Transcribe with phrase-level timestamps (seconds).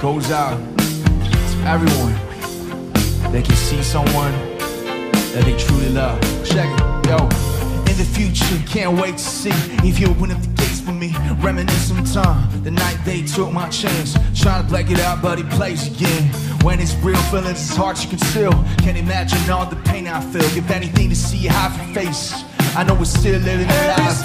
[0.00, 2.14] goes out to everyone
[3.32, 4.32] that can see someone
[5.32, 6.20] that they truly love.
[6.44, 7.18] Check it, yo.
[7.86, 9.52] In the future, can't wait to see
[9.86, 11.14] if you open up the gates for me.
[11.40, 14.16] Reminisce some time, the night they took my chance.
[14.34, 16.24] Trying to black it out, but it plays again.
[16.62, 18.52] When it's real, feelings it's hard to conceal.
[18.78, 20.48] Can't imagine all the pain I feel.
[20.54, 22.42] Give anything to see your happy face.
[22.74, 24.24] I know we're still living a life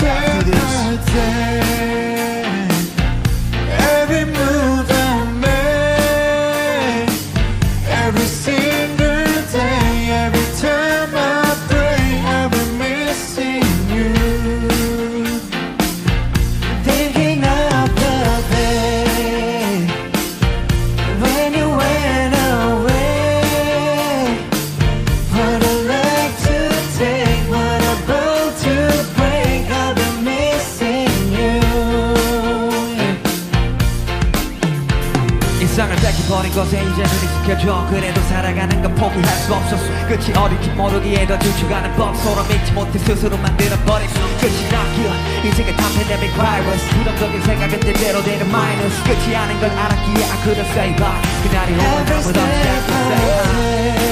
[35.75, 39.83] 일상을 뺏겨버린 것에 이제는 익숙해져 그래도 살아가는 건 포기할 수 없었어.
[40.07, 44.07] 끝이 어딜지 모르기에 더 주축하는 법 서로 믿지 못해 스스로 만들어버린
[44.39, 46.87] 끝이 나기야 인생의 다 팬데믹 바이러스.
[46.91, 49.03] 부정적인 생각은 대대로 되는 마이너스.
[49.03, 54.04] 끝이 아닌 걸 알았기에 I couldn't say bye 그날이 오면 아무도 없지 않고 say hi